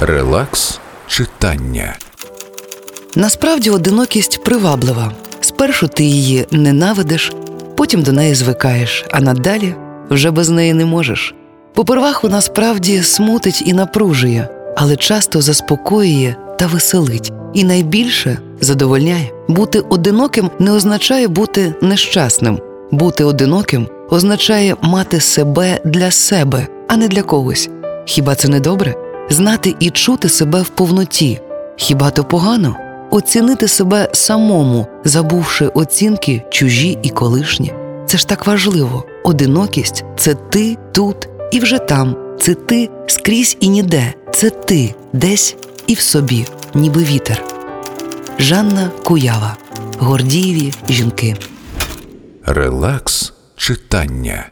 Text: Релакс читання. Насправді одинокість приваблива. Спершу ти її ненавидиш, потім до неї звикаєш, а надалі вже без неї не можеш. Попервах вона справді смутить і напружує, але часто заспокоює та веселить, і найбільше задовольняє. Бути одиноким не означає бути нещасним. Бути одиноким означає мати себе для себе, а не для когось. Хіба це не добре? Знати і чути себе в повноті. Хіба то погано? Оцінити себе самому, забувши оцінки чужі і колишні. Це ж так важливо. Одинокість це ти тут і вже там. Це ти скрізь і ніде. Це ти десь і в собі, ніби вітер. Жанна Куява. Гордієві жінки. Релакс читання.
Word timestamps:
Релакс 0.00 0.80
читання. 1.06 1.96
Насправді 3.14 3.70
одинокість 3.70 4.44
приваблива. 4.44 5.12
Спершу 5.40 5.88
ти 5.88 6.04
її 6.04 6.46
ненавидиш, 6.50 7.32
потім 7.76 8.02
до 8.02 8.12
неї 8.12 8.34
звикаєш, 8.34 9.04
а 9.10 9.20
надалі 9.20 9.74
вже 10.10 10.30
без 10.30 10.48
неї 10.48 10.74
не 10.74 10.84
можеш. 10.84 11.34
Попервах 11.74 12.22
вона 12.22 12.40
справді 12.40 13.02
смутить 13.02 13.62
і 13.66 13.72
напружує, 13.72 14.48
але 14.76 14.96
часто 14.96 15.40
заспокоює 15.40 16.34
та 16.58 16.66
веселить, 16.66 17.32
і 17.54 17.64
найбільше 17.64 18.38
задовольняє. 18.60 19.32
Бути 19.48 19.80
одиноким 19.80 20.50
не 20.58 20.72
означає 20.72 21.28
бути 21.28 21.74
нещасним. 21.82 22.58
Бути 22.90 23.24
одиноким 23.24 23.88
означає 24.10 24.76
мати 24.82 25.20
себе 25.20 25.80
для 25.84 26.10
себе, 26.10 26.66
а 26.88 26.96
не 26.96 27.08
для 27.08 27.22
когось. 27.22 27.68
Хіба 28.04 28.34
це 28.34 28.48
не 28.48 28.60
добре? 28.60 29.07
Знати 29.30 29.76
і 29.80 29.90
чути 29.90 30.28
себе 30.28 30.62
в 30.62 30.68
повноті. 30.68 31.40
Хіба 31.76 32.10
то 32.10 32.24
погано? 32.24 32.76
Оцінити 33.10 33.68
себе 33.68 34.10
самому, 34.12 34.86
забувши 35.04 35.66
оцінки 35.66 36.42
чужі 36.50 36.98
і 37.02 37.10
колишні. 37.10 37.72
Це 38.06 38.18
ж 38.18 38.28
так 38.28 38.46
важливо. 38.46 39.04
Одинокість 39.24 40.04
це 40.16 40.34
ти 40.34 40.76
тут 40.92 41.28
і 41.52 41.60
вже 41.60 41.78
там. 41.78 42.16
Це 42.40 42.54
ти 42.54 42.90
скрізь 43.06 43.56
і 43.60 43.68
ніде. 43.68 44.14
Це 44.32 44.50
ти 44.50 44.94
десь 45.12 45.56
і 45.86 45.94
в 45.94 46.00
собі, 46.00 46.46
ніби 46.74 47.04
вітер. 47.04 47.44
Жанна 48.38 48.90
Куява. 49.04 49.56
Гордієві 49.98 50.72
жінки. 50.88 51.36
Релакс 52.46 53.32
читання. 53.56 54.46